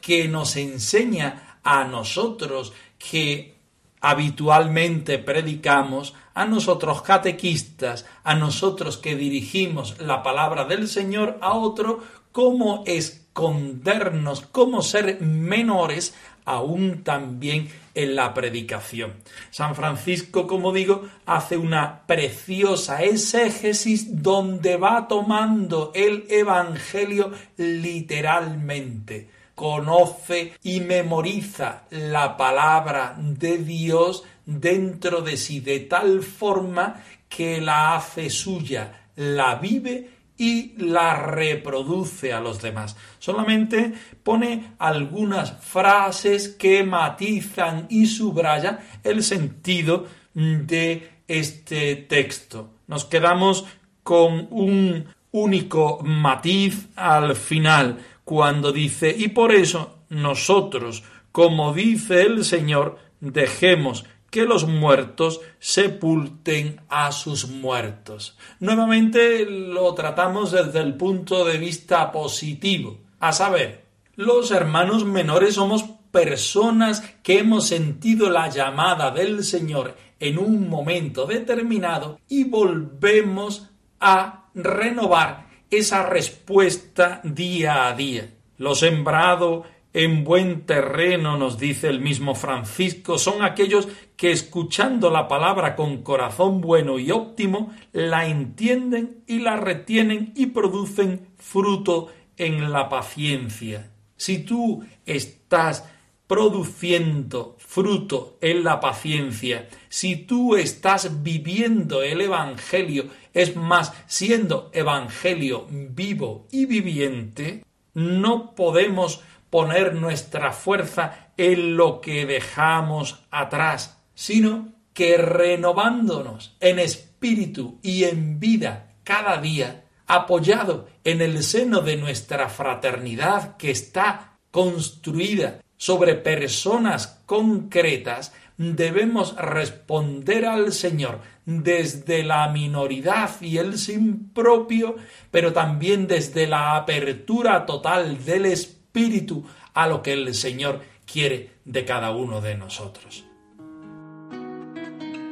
que 0.01 0.29
nos 0.29 0.57
enseña 0.57 1.59
a 1.63 1.85
nosotros 1.85 2.73
que 2.99 3.55
habitualmente 4.01 5.19
predicamos, 5.19 6.15
a 6.35 6.45
nosotros 6.45 7.01
catequistas, 7.03 8.05
a 8.23 8.35
nosotros 8.35 8.99
que 8.99 9.17
dirigimos 9.17 9.99
la 10.01 10.23
palabra 10.23 10.65
del 10.65 10.89
Señor 10.89 11.39
a 11.41 11.55
otro, 11.55 12.03
cómo 12.31 12.83
escondernos, 12.87 14.43
cómo 14.43 14.83
ser 14.83 15.23
menores 15.23 16.15
aún 16.45 17.03
también 17.03 17.69
en 17.95 18.17
la 18.17 18.35
predicación. 18.35 19.15
San 19.51 19.75
Francisco, 19.75 20.47
como 20.47 20.73
digo, 20.73 21.03
hace 21.27 21.57
una 21.57 22.07
preciosa 22.07 23.03
exégesis 23.03 24.23
donde 24.23 24.77
va 24.77 25.09
tomando 25.09 25.93
el 25.95 26.27
Evangelio 26.29 27.31
literalmente. 27.57 29.29
Conoce 29.55 30.55
y 30.65 30.81
memoriza 30.81 31.85
la 31.91 32.37
palabra 32.37 33.15
de 33.17 33.59
Dios 33.59 34.25
dentro 34.45 35.21
de 35.21 35.37
sí 35.37 35.61
de 35.61 35.81
tal 35.81 36.23
forma 36.23 37.03
que 37.29 37.61
la 37.61 37.97
hace 37.97 38.31
suya, 38.31 39.09
la 39.17 39.55
vive 39.57 40.14
y 40.37 40.73
la 40.77 41.17
reproduce 41.17 42.33
a 42.33 42.41
los 42.41 42.61
demás. 42.61 42.97
Solamente 43.19 43.93
pone 44.23 44.73
algunas 44.79 45.53
frases 45.61 46.49
que 46.49 46.83
matizan 46.85 47.87
y 47.89 48.07
subrayan 48.07 48.81
el 49.03 49.23
sentido 49.23 50.07
de 50.35 51.11
este 51.29 51.97
texto. 51.97 52.71
Nos 52.87 53.05
quedamos 53.05 53.65
con 54.03 54.49
un 54.51 55.07
único 55.31 56.01
matiz 56.03 56.89
al 56.97 57.35
final, 57.35 57.99
cuando 58.25 58.73
dice, 58.73 59.15
y 59.17 59.29
por 59.29 59.53
eso 59.53 59.99
nosotros, 60.09 61.03
como 61.33 61.73
dice 61.73 62.23
el 62.23 62.45
Señor, 62.45 62.99
dejemos 63.21 64.05
que 64.35 64.47
los 64.47 64.67
muertos 64.67 65.41
sepulten 65.61 66.81
a 66.89 67.13
sus 67.13 67.47
muertos. 67.47 68.37
Nuevamente 68.59 69.47
lo 69.47 69.95
tratamos 69.95 70.51
desde 70.51 70.81
el 70.81 70.95
punto 70.95 71.45
de 71.45 71.57
vista 71.57 72.11
positivo, 72.11 72.99
a 73.21 73.33
saber, 73.33 73.85
los 74.17 74.51
hermanos 74.51 75.05
menores 75.05 75.55
somos 75.55 75.85
personas 76.11 77.03
que 77.23 77.39
hemos 77.39 77.69
sentido 77.69 78.29
la 78.29 78.49
llamada 78.49 79.13
del 79.13 79.45
Señor 79.45 79.97
en 80.19 80.41
un 80.41 80.69
momento 80.69 81.27
determinado 81.27 82.19
y 82.29 82.43
volvemos 82.43 83.71
a 84.01 84.47
renovar 84.53 85.47
esa 85.71 86.07
respuesta 86.07 87.21
día 87.23 87.87
a 87.87 87.95
día. 87.95 88.35
Lo 88.59 88.75
sembrado 88.75 89.63
en 89.95 90.25
buen 90.25 90.67
terreno, 90.67 91.39
nos 91.39 91.57
dice 91.57 91.89
el 91.89 92.01
mismo 92.01 92.35
Francisco, 92.35 93.17
son 93.17 93.43
aquellos 93.43 93.89
que 94.17 94.33
escuchando 94.33 95.09
la 95.09 95.29
palabra 95.29 95.77
con 95.77 96.03
corazón 96.03 96.61
bueno 96.61 96.99
y 96.99 97.13
óptimo, 97.13 97.73
la 97.93 98.27
entienden 98.27 99.23
y 99.29 99.39
la 99.39 99.57
retienen 99.57 100.33
y 100.35 100.47
producen 100.47 101.29
fruto 101.39 102.09
en 102.37 102.73
la 102.73 102.89
paciencia. 102.89 103.93
Si 104.17 104.39
tú 104.39 104.85
estás 105.07 105.89
produciendo 106.27 107.55
fruto 107.61 108.37
en 108.41 108.65
la 108.65 108.81
paciencia, 108.81 109.69
si 109.89 110.17
tú 110.17 110.57
estás 110.57 111.23
viviendo 111.23 112.03
el 112.03 112.21
Evangelio, 112.21 113.05
es 113.33 113.55
más, 113.55 113.93
siendo 114.07 114.71
Evangelio 114.73 115.69
vivo 115.71 116.49
y 116.51 116.67
viviente, 116.67 117.63
no 117.95 118.57
podemos 118.57 119.23
poner 119.55 119.95
nuestra 119.95 120.51
fuerza 120.51 121.29
en 121.37 121.77
lo 121.77 122.01
que 122.01 122.27
dejamos 122.27 123.23
atrás, 123.31 124.03
sino 124.13 124.73
que 124.93 125.17
renovándonos 125.17 126.57
en 126.59 126.81
espíritu 126.81 127.79
y 127.81 128.03
en 128.03 128.41
vida 128.41 128.97
cada 129.05 129.41
día, 129.41 129.85
apoyado 130.09 130.89
en 131.05 131.23
el 131.23 131.45
seno 131.45 131.83
de 131.83 131.97
nuestra 131.97 132.49
fraternidad 132.49 133.57
que 133.57 133.71
está 133.71 134.39
construida 134.51 135.61
sobre 135.77 136.17
personas 136.17 137.23
concretas, 137.25 138.33
debemos 138.57 139.37
responder 139.37 140.47
al 140.47 140.73
Señor 140.73 141.21
desde 141.47 142.25
la 142.25 142.49
minoridad 142.49 143.41
y 143.41 143.59
el 143.59 143.79
sin 143.79 144.31
propio, 144.31 144.97
pero 145.31 145.53
también 145.53 146.09
desde 146.09 146.49
la 146.49 146.75
apertura 146.75 147.67
total 147.67 148.25
del 148.25 148.47
espíritu 148.47 148.84
espíritu 148.95 149.45
a 149.75 149.89
lo 149.89 150.03
que 150.03 150.13
el 150.13 150.33
Señor 150.35 150.81
quiere 151.05 151.51
de 151.65 151.85
cada 151.85 152.13
uno 152.13 152.41
de 152.41 152.55
nosotros. 152.55 153.25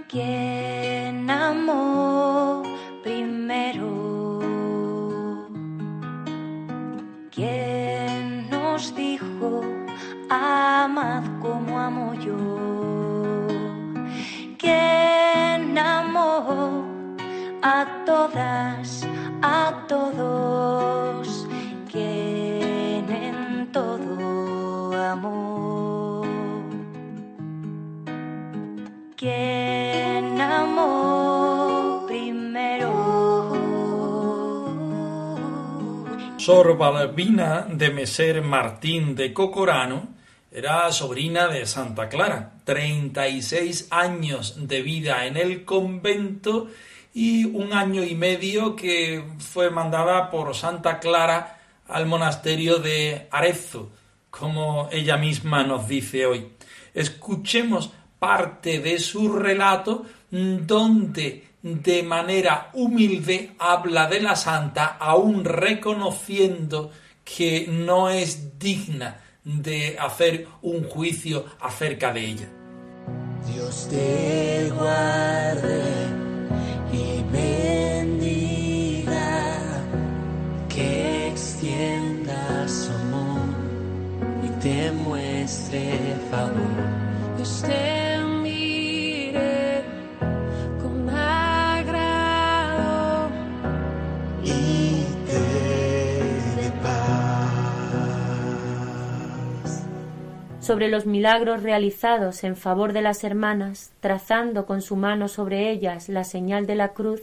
¿Quién 0.08 1.30
amó 1.30 2.64
primero? 3.04 4.40
¿Quién 7.30 8.50
nos 8.50 8.96
dijo 8.96 9.60
amad 10.28 11.22
como 11.40 11.78
amo 11.78 12.14
yo? 12.14 13.46
¿Quién 14.58 15.78
amó 15.78 16.84
a 17.62 17.86
todas, 18.04 19.06
Sor 36.52 36.76
Balbina 36.76 37.66
de 37.66 37.88
Meser 37.88 38.42
Martín 38.42 39.14
de 39.14 39.32
Cocorano 39.32 40.08
era 40.50 40.92
sobrina 40.92 41.48
de 41.48 41.64
Santa 41.64 42.10
Clara, 42.10 42.52
36 42.64 43.88
años 43.90 44.68
de 44.68 44.82
vida 44.82 45.24
en 45.24 45.38
el 45.38 45.64
convento 45.64 46.68
y 47.14 47.46
un 47.46 47.72
año 47.72 48.04
y 48.04 48.14
medio 48.14 48.76
que 48.76 49.24
fue 49.38 49.70
mandada 49.70 50.28
por 50.28 50.54
Santa 50.54 51.00
Clara 51.00 51.58
al 51.88 52.04
monasterio 52.04 52.80
de 52.80 53.28
Arezzo, 53.30 53.88
como 54.28 54.90
ella 54.92 55.16
misma 55.16 55.64
nos 55.64 55.88
dice 55.88 56.26
hoy. 56.26 56.52
Escuchemos 56.92 57.90
parte 58.18 58.78
de 58.80 58.98
su 58.98 59.32
relato 59.32 60.04
donde 60.30 61.51
de 61.62 62.02
manera 62.02 62.70
humilde 62.74 63.52
habla 63.58 64.08
de 64.08 64.20
la 64.20 64.36
santa, 64.36 64.96
aún 64.98 65.44
reconociendo 65.44 66.90
que 67.24 67.66
no 67.68 68.10
es 68.10 68.58
digna 68.58 69.20
de 69.44 69.96
hacer 69.98 70.46
un 70.62 70.84
juicio 70.84 71.46
acerca 71.60 72.12
de 72.12 72.26
ella. 72.26 72.48
Dios 73.46 73.88
te 73.90 74.70
guarde 74.70 76.12
y 84.44 84.48
te 84.60 84.92
muestre 84.92 86.16
favor. 86.30 86.52
Dios 87.36 87.64
te 87.66 88.01
Sobre 100.62 100.86
los 100.86 101.06
milagros 101.06 101.64
realizados 101.64 102.44
en 102.44 102.54
favor 102.54 102.92
de 102.92 103.02
las 103.02 103.24
hermanas, 103.24 103.90
trazando 103.98 104.64
con 104.64 104.80
su 104.80 104.94
mano 104.94 105.26
sobre 105.26 105.70
ellas 105.70 106.08
la 106.08 106.22
señal 106.22 106.66
de 106.66 106.76
la 106.76 106.90
cruz, 106.90 107.20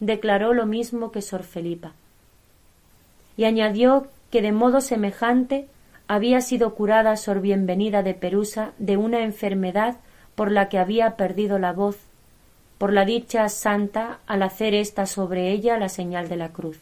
declaró 0.00 0.52
lo 0.52 0.66
mismo 0.66 1.10
que 1.10 1.22
Sor 1.22 1.44
Felipa. 1.44 1.92
Y 3.38 3.44
añadió 3.44 4.08
que 4.30 4.42
de 4.42 4.52
modo 4.52 4.82
semejante 4.82 5.66
había 6.08 6.42
sido 6.42 6.74
curada 6.74 7.16
Sor 7.16 7.40
Bienvenida 7.40 8.02
de 8.02 8.12
Perusa 8.12 8.72
de 8.76 8.98
una 8.98 9.22
enfermedad 9.22 9.96
por 10.34 10.52
la 10.52 10.68
que 10.68 10.78
había 10.78 11.16
perdido 11.16 11.58
la 11.58 11.72
voz, 11.72 11.96
por 12.76 12.92
la 12.92 13.06
dicha 13.06 13.48
santa 13.48 14.18
al 14.26 14.42
hacer 14.42 14.74
ésta 14.74 15.06
sobre 15.06 15.52
ella 15.52 15.78
la 15.78 15.88
señal 15.88 16.28
de 16.28 16.36
la 16.36 16.50
cruz. 16.50 16.78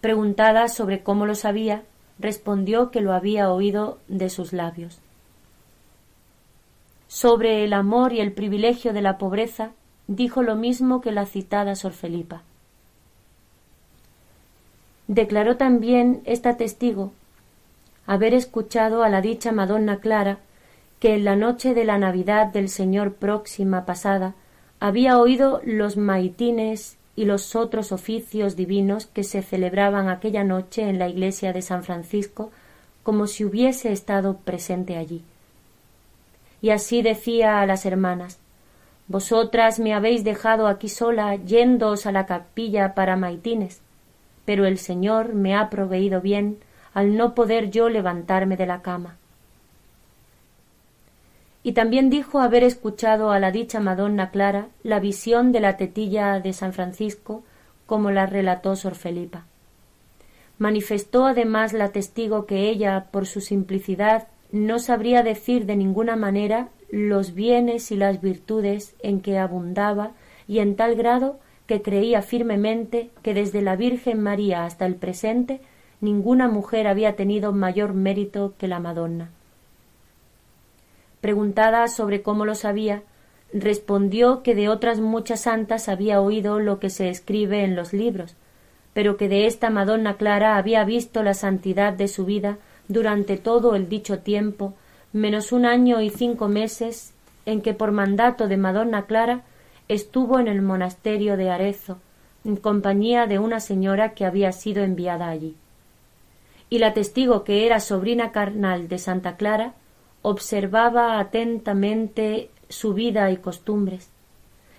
Preguntada 0.00 0.68
sobre 0.68 1.02
cómo 1.02 1.26
lo 1.26 1.34
sabía, 1.34 1.82
respondió 2.18 2.90
que 2.90 3.00
lo 3.00 3.12
había 3.12 3.50
oído 3.50 3.98
de 4.08 4.28
sus 4.28 4.52
labios. 4.52 4.98
Sobre 7.08 7.64
el 7.64 7.72
amor 7.72 8.12
y 8.12 8.20
el 8.20 8.32
privilegio 8.32 8.92
de 8.92 9.02
la 9.02 9.16
pobreza, 9.16 9.70
dijo 10.08 10.42
lo 10.42 10.56
mismo 10.56 11.00
que 11.00 11.12
la 11.12 11.24
citada 11.24 11.74
Sor 11.74 11.92
Felipa. 11.92 12.42
Declaró 15.06 15.56
también 15.56 16.20
esta 16.26 16.58
testigo 16.58 17.12
haber 18.06 18.34
escuchado 18.34 19.02
a 19.02 19.08
la 19.08 19.22
dicha 19.22 19.52
Madonna 19.52 20.00
Clara 20.00 20.38
que 21.00 21.14
en 21.14 21.24
la 21.24 21.36
noche 21.36 21.72
de 21.72 21.84
la 21.84 21.98
Navidad 21.98 22.48
del 22.48 22.68
Señor 22.68 23.14
próxima 23.14 23.86
pasada 23.86 24.34
había 24.80 25.18
oído 25.18 25.62
los 25.64 25.96
maitines 25.96 26.97
y 27.18 27.24
los 27.24 27.56
otros 27.56 27.90
oficios 27.90 28.54
divinos 28.54 29.06
que 29.06 29.24
se 29.24 29.42
celebraban 29.42 30.08
aquella 30.08 30.44
noche 30.44 30.88
en 30.88 31.00
la 31.00 31.08
iglesia 31.08 31.52
de 31.52 31.62
San 31.62 31.82
Francisco 31.82 32.52
como 33.02 33.26
si 33.26 33.44
hubiese 33.44 33.90
estado 33.90 34.36
presente 34.36 34.96
allí. 34.96 35.24
Y 36.62 36.70
así 36.70 37.02
decía 37.02 37.60
a 37.60 37.66
las 37.66 37.86
hermanas 37.86 38.38
Vosotras 39.08 39.80
me 39.80 39.94
habéis 39.94 40.22
dejado 40.22 40.68
aquí 40.68 40.88
sola 40.88 41.34
yéndoos 41.34 42.06
a 42.06 42.12
la 42.12 42.24
capilla 42.24 42.94
para 42.94 43.16
maitines, 43.16 43.80
pero 44.44 44.64
el 44.64 44.78
Señor 44.78 45.34
me 45.34 45.56
ha 45.56 45.70
proveído 45.70 46.20
bien 46.20 46.58
al 46.94 47.16
no 47.16 47.34
poder 47.34 47.72
yo 47.72 47.88
levantarme 47.88 48.56
de 48.56 48.66
la 48.66 48.80
cama. 48.80 49.17
Y 51.62 51.72
también 51.72 52.08
dijo 52.08 52.40
haber 52.40 52.62
escuchado 52.62 53.30
a 53.30 53.40
la 53.40 53.50
dicha 53.50 53.80
Madonna 53.80 54.30
Clara 54.30 54.68
la 54.82 55.00
visión 55.00 55.52
de 55.52 55.60
la 55.60 55.76
tetilla 55.76 56.40
de 56.40 56.52
San 56.52 56.72
Francisco, 56.72 57.42
como 57.86 58.10
la 58.10 58.26
relató 58.26 58.76
Sor 58.76 58.94
Felipa. 58.94 59.46
Manifestó 60.58 61.26
además 61.26 61.72
la 61.72 61.90
testigo 61.90 62.46
que 62.46 62.68
ella, 62.68 63.06
por 63.10 63.26
su 63.26 63.40
simplicidad, 63.40 64.28
no 64.50 64.78
sabría 64.78 65.22
decir 65.22 65.66
de 65.66 65.76
ninguna 65.76 66.16
manera 66.16 66.68
los 66.90 67.34
bienes 67.34 67.90
y 67.92 67.96
las 67.96 68.20
virtudes 68.20 68.94
en 69.02 69.20
que 69.20 69.38
abundaba 69.38 70.12
y 70.46 70.60
en 70.60 70.74
tal 70.74 70.96
grado 70.96 71.38
que 71.66 71.82
creía 71.82 72.22
firmemente 72.22 73.10
que 73.22 73.34
desde 73.34 73.60
la 73.62 73.76
Virgen 73.76 74.22
María 74.22 74.64
hasta 74.64 74.86
el 74.86 74.96
presente 74.96 75.60
ninguna 76.00 76.48
mujer 76.48 76.86
había 76.86 77.14
tenido 77.14 77.52
mayor 77.52 77.92
mérito 77.92 78.54
que 78.58 78.68
la 78.68 78.80
Madonna. 78.80 79.30
Preguntada 81.20 81.88
sobre 81.88 82.22
cómo 82.22 82.44
lo 82.44 82.54
sabía, 82.54 83.02
respondió 83.52 84.42
que 84.42 84.54
de 84.54 84.68
otras 84.68 85.00
muchas 85.00 85.42
santas 85.42 85.88
había 85.88 86.20
oído 86.20 86.60
lo 86.60 86.78
que 86.78 86.90
se 86.90 87.08
escribe 87.08 87.64
en 87.64 87.74
los 87.74 87.92
libros, 87.92 88.36
pero 88.92 89.16
que 89.16 89.28
de 89.28 89.46
esta 89.46 89.70
Madonna 89.70 90.16
Clara 90.16 90.56
había 90.56 90.84
visto 90.84 91.22
la 91.22 91.34
santidad 91.34 91.92
de 91.92 92.08
su 92.08 92.24
vida 92.24 92.58
durante 92.88 93.36
todo 93.36 93.74
el 93.74 93.88
dicho 93.88 94.20
tiempo, 94.20 94.74
menos 95.12 95.52
un 95.52 95.66
año 95.66 96.00
y 96.00 96.10
cinco 96.10 96.48
meses 96.48 97.12
en 97.46 97.62
que 97.62 97.74
por 97.74 97.92
mandato 97.92 98.46
de 98.46 98.56
Madonna 98.56 99.06
Clara 99.06 99.42
estuvo 99.88 100.38
en 100.38 100.48
el 100.48 100.62
monasterio 100.62 101.36
de 101.36 101.50
Arezo, 101.50 101.98
en 102.44 102.56
compañía 102.56 103.26
de 103.26 103.38
una 103.38 103.60
señora 103.60 104.14
que 104.14 104.24
había 104.24 104.52
sido 104.52 104.84
enviada 104.84 105.28
allí. 105.28 105.56
Y 106.70 106.78
la 106.78 106.92
testigo 106.92 107.44
que 107.44 107.64
era 107.64 107.80
sobrina 107.80 108.30
carnal 108.30 108.88
de 108.88 108.98
Santa 108.98 109.36
Clara 109.36 109.72
observaba 110.22 111.18
atentamente 111.18 112.50
su 112.68 112.94
vida 112.94 113.30
y 113.30 113.36
costumbres, 113.36 114.10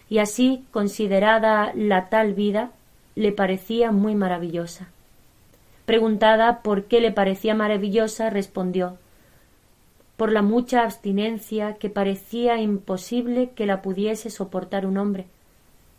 y 0.09 0.19
así 0.19 0.65
considerada 0.71 1.71
la 1.75 2.09
tal 2.09 2.33
vida 2.33 2.71
le 3.15 3.31
parecía 3.31 3.91
muy 3.91 4.15
maravillosa. 4.15 4.89
Preguntada 5.85 6.61
por 6.61 6.85
qué 6.85 7.01
le 7.01 7.11
parecía 7.11 7.55
maravillosa, 7.55 8.29
respondió 8.29 8.97
por 10.19 10.33
la 10.33 10.41
mucha 10.41 10.83
abstinencia 10.83 11.75
que 11.75 11.89
parecía 11.89 12.59
imposible 12.59 13.51
que 13.55 13.65
la 13.65 13.81
pudiese 13.81 14.29
soportar 14.29 14.85
un 14.85 14.97
hombre, 14.97 15.27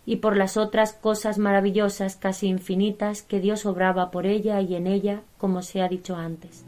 y 0.05 0.16
por 0.16 0.37
las 0.37 0.59
otras 0.59 0.92
cosas 0.92 1.38
maravillosas 1.38 2.16
casi 2.16 2.48
infinitas 2.48 3.22
que 3.22 3.40
Dios 3.40 3.64
obraba 3.64 4.11
por 4.11 4.26
ella 4.26 4.61
y 4.61 4.74
en 4.74 4.87
ella, 4.87 5.22
como 5.38 5.62
se 5.62 5.81
ha 5.81 5.88
dicho 5.88 6.16
antes. 6.16 6.66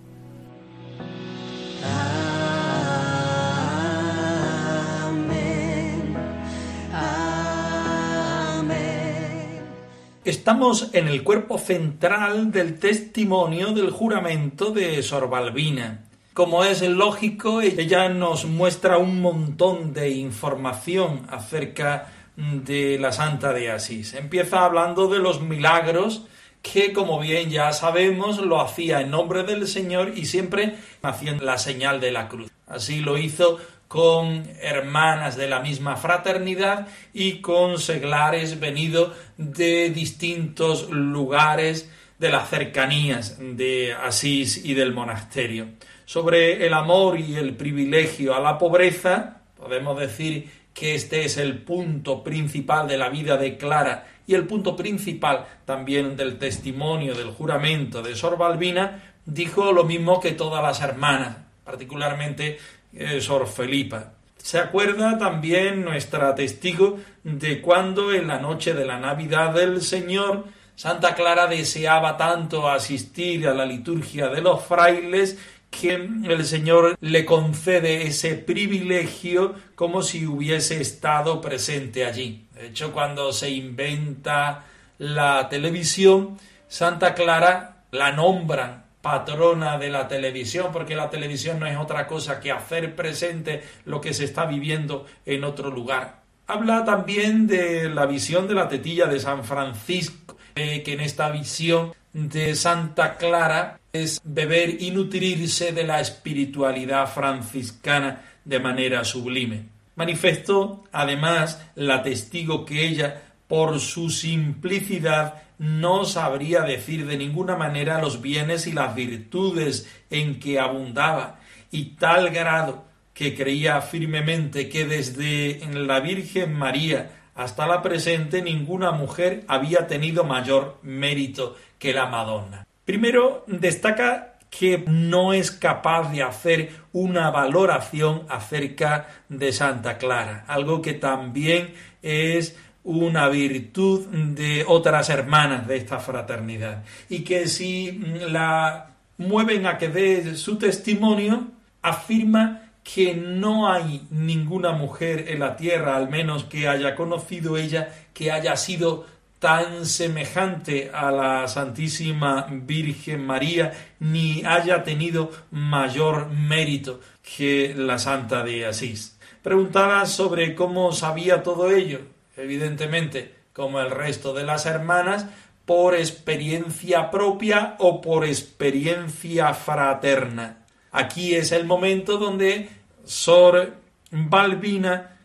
Estamos 10.25 10.91
en 10.93 11.09
el 11.09 11.25
cuerpo 11.25 11.59
central 11.59 12.53
del 12.53 12.79
testimonio 12.79 13.73
del 13.73 13.91
juramento 13.91 14.71
de 14.71 15.03
Sor 15.03 15.29
Balbina. 15.29 16.05
Como 16.33 16.63
es 16.63 16.81
lógico, 16.83 17.61
ella 17.61 18.09
nos 18.09 18.45
muestra 18.45 18.99
un 18.99 19.21
montón 19.21 19.93
de 19.93 20.11
información 20.11 21.27
acerca 21.29 22.13
de 22.37 23.01
la 23.01 23.11
Santa 23.11 23.53
de 23.53 23.73
Asís. 23.73 24.15
Empieza 24.15 24.65
hablando 24.65 25.09
de 25.09 25.19
los 25.19 25.41
milagros 25.41 26.25
que, 26.63 26.93
como 26.93 27.19
bien 27.19 27.51
ya 27.51 27.73
sabemos, 27.73 28.39
lo 28.39 28.61
hacía 28.61 29.01
en 29.01 29.11
nombre 29.11 29.43
del 29.43 29.67
Señor 29.67 30.13
y 30.17 30.27
siempre 30.27 30.77
haciendo 31.03 31.45
la 31.45 31.59
señal 31.59 32.01
de 32.01 32.13
la 32.13 32.29
cruz. 32.29 32.49
Así 32.69 33.01
lo 33.01 33.19
hizo 33.19 33.59
con 33.93 34.49
hermanas 34.63 35.37
de 35.37 35.47
la 35.51 35.61
misma 35.61 35.97
fraternidad 35.97 36.89
y 37.13 37.43
con 37.43 37.77
seglares 37.77 38.59
venidos 38.59 39.13
de 39.37 39.91
distintos 39.91 40.89
lugares 40.89 41.93
de 42.19 42.31
las 42.31 42.49
cercanías 42.49 43.37
de 43.39 43.93
Asís 43.93 44.65
y 44.65 44.73
del 44.73 44.95
monasterio. 44.95 45.73
Sobre 46.07 46.65
el 46.65 46.73
amor 46.73 47.21
y 47.21 47.37
el 47.37 47.55
privilegio 47.55 48.35
a 48.35 48.41
la 48.41 48.57
pobreza, 48.57 49.43
podemos 49.59 50.01
decir 50.01 50.49
que 50.73 50.95
este 50.95 51.27
es 51.27 51.37
el 51.37 51.59
punto 51.59 52.25
principal 52.25 52.89
de 52.89 52.97
la 52.97 53.11
vida 53.11 53.37
de 53.37 53.59
Clara 53.59 54.07
y 54.27 54.33
el 54.33 54.47
punto 54.47 54.75
principal 54.75 55.45
también 55.67 56.17
del 56.17 56.39
testimonio 56.39 57.15
del 57.15 57.31
juramento 57.31 58.01
de 58.01 58.17
Sor 58.17 58.39
Balbina, 58.39 59.17
dijo 59.27 59.71
lo 59.71 59.85
mismo 59.85 60.19
que 60.19 60.33
todas 60.33 60.63
las 60.63 60.81
hermanas, 60.81 61.37
particularmente 61.63 62.59
eh, 62.95 63.21
Sor 63.21 63.47
Felipa. 63.47 64.15
Se 64.37 64.59
acuerda 64.59 65.19
también 65.19 65.85
nuestra 65.85 66.35
testigo 66.35 66.99
de 67.23 67.61
cuando 67.61 68.13
en 68.13 68.27
la 68.27 68.39
noche 68.39 68.75
de 68.75 68.85
la 68.85 68.99
Navidad 68.99 69.55
del 69.55 69.83
Señor 69.83 70.47
Santa 70.75 71.15
Clara 71.15 71.47
deseaba 71.47 72.17
tanto 72.17 72.69
asistir 72.69 73.47
a 73.47 73.55
la 73.55 73.67
liturgia 73.67 74.29
de 74.29 74.41
los 74.41 74.65
frailes 74.65 75.39
que 75.71 75.95
el 75.95 76.45
Señor 76.45 76.97
le 77.01 77.25
concede 77.25 78.07
ese 78.07 78.35
privilegio 78.35 79.55
como 79.75 80.03
si 80.03 80.27
hubiese 80.27 80.81
estado 80.81 81.41
presente 81.41 82.05
allí. 82.05 82.47
De 82.55 82.67
hecho, 82.67 82.93
cuando 82.93 83.33
se 83.33 83.51
inventa 83.51 84.65
la 84.99 85.49
televisión, 85.49 86.39
Santa 86.69 87.15
Clara 87.15 87.85
la 87.91 88.13
nombran 88.13 88.82
patrona 89.03 89.77
de 89.77 89.91
la 89.91 90.09
televisión, 90.09 90.69
porque 90.73 90.95
la 90.95 91.11
televisión 91.11 91.59
no 91.61 91.67
es 91.67 91.77
otra 91.77 92.07
cosa 92.07 92.41
que 92.41 92.53
hacer 92.53 92.95
presente 92.95 93.63
lo 93.85 94.01
que 94.01 94.15
se 94.15 94.25
está 94.25 94.47
viviendo 94.47 95.05
en 95.27 95.45
otro 95.45 95.71
lugar. 95.71 96.23
Habla 96.47 96.85
también 96.85 97.47
de 97.47 97.91
la 97.91 98.07
visión 98.07 98.49
de 98.49 98.55
la 98.55 98.69
tetilla 98.69 99.07
de 99.07 99.21
San 99.21 99.45
Francisco, 99.45 100.37
que 100.55 100.83
en 100.87 101.01
esta 101.01 101.31
visión 101.31 101.93
de 102.13 102.55
Santa 102.55 103.17
Clara 103.17 103.81
es 103.93 104.21
beber 104.25 104.83
y 104.83 104.91
nutrirse 104.91 105.73
de 105.73 105.85
la 105.85 106.01
espiritualidad 106.01 107.13
franciscana 107.13 108.23
de 108.45 108.59
manera 108.59 109.05
sublime. 109.05 109.67
Manifestó 109.95 110.85
además 110.93 111.63
la 111.75 112.03
testigo 112.03 112.65
que 112.65 112.87
ella, 112.87 113.32
por 113.53 113.81
su 113.81 114.09
simplicidad, 114.09 115.43
no 115.59 116.07
sabría 116.07 116.63
decir 116.63 117.07
de 117.07 117.19
ninguna 117.19 117.55
manera 117.55 118.01
los 118.01 118.23
bienes 118.23 118.67
y 118.67 118.73
las 118.73 118.95
virtudes 118.95 119.87
en 120.09 120.41
que 120.41 120.59
abundaba, 120.59 121.39
y 121.71 121.97
tal 121.97 122.31
grado 122.31 122.85
que 123.13 123.37
creía 123.37 123.83
firmemente 123.83 124.71
que 124.71 124.87
desde 124.87 125.61
la 125.71 126.01
Virgen 126.01 126.55
María 126.55 127.11
hasta 127.35 127.67
la 127.67 127.83
presente 127.83 128.41
ninguna 128.41 128.91
mujer 128.91 129.45
había 129.49 129.87
tenido 129.87 130.25
mayor 130.25 130.79
mérito 130.83 131.55
que 131.79 131.93
la 131.93 132.07
Madonna. 132.07 132.67
Primero 132.87 133.45
destaca 133.47 134.39
que 134.49 134.83
no 134.87 135.35
es 135.35 135.51
capaz 135.51 136.11
de 136.11 136.23
hacer 136.23 136.71
una 136.95 137.31
valoración 137.31 138.25
acerca 138.31 139.09
de 139.29 139.53
Santa 139.53 139.99
Clara, 139.99 140.47
algo 140.49 140.81
que 140.81 140.95
también 140.95 141.75
es 142.01 142.57
una 142.85 143.29
virtud 143.29 144.07
de 144.09 144.65
otras 144.67 145.09
hermanas 145.09 145.67
de 145.67 145.77
esta 145.77 145.99
fraternidad 145.99 146.85
y 147.09 147.21
que 147.21 147.47
si 147.47 147.93
la 148.29 148.91
mueven 149.19 149.67
a 149.67 149.79
que 149.79 149.89
dé 149.89 150.37
su 150.37 150.57
testimonio, 150.57 151.49
afirma 151.81 152.63
que 152.83 153.15
no 153.15 153.73
hay 153.73 154.07
ninguna 154.11 154.73
mujer 154.73 155.27
en 155.29 155.41
la 155.41 155.57
tierra, 155.57 155.97
al 155.97 156.09
menos 156.09 156.45
que 156.45 156.69
haya 156.69 156.97
conocido 156.97 157.57
ella, 157.57 157.89
que 158.13 158.33
haya 158.33 158.57
sido 158.57 159.07
tan 159.39 159.87
semejante 159.87 160.91
a 160.93 161.11
la 161.11 161.49
Santísima 161.49 162.47
Virgen 162.49 163.25
María, 163.27 163.73
ni 163.99 164.45
haya 164.45 164.85
tenido 164.85 165.31
mayor 165.51 166.29
mérito 166.29 167.01
que 167.37 167.75
la 167.77 167.99
Santa 167.99 168.43
de 168.45 168.67
Asís. 168.67 169.19
Preguntada 169.43 170.07
sobre 170.07 170.55
cómo 170.55 170.93
sabía 170.93 171.43
todo 171.43 171.71
ello, 171.73 172.01
evidentemente, 172.43 173.35
como 173.53 173.81
el 173.81 173.91
resto 173.91 174.35
de 174.35 174.45
las 174.45 174.67
hermanas, 174.67 175.27
por 175.65 175.95
experiencia 175.95 177.11
propia 177.11 177.77
o 177.79 178.01
por 178.01 178.25
experiencia 178.25 179.55
fraterna. 179.55 180.67
Aquí 180.91 181.35
es 181.35 181.53
el 181.53 181.65
momento 181.65 182.19
donde 182.19 182.69
Sor 183.05 183.75
Balbina 184.11 185.17